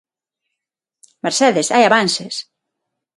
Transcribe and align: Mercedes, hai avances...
Mercedes, 1.25 1.67
hai 1.73 1.83
avances... 1.85 2.35